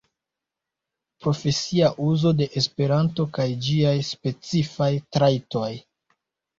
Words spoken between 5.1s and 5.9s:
trajtoj.